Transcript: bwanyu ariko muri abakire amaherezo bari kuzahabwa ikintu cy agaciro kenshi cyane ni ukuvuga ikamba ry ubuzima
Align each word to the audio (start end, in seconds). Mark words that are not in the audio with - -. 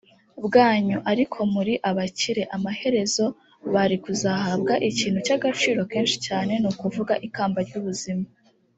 bwanyu 0.45 0.97
ariko 1.11 1.39
muri 1.53 1.73
abakire 1.89 2.43
amaherezo 2.55 3.25
bari 3.73 3.97
kuzahabwa 4.03 4.73
ikintu 4.89 5.19
cy 5.25 5.33
agaciro 5.37 5.81
kenshi 5.91 6.17
cyane 6.27 6.53
ni 6.61 6.67
ukuvuga 6.71 7.13
ikamba 7.27 7.59
ry 7.67 7.75
ubuzima 7.81 8.25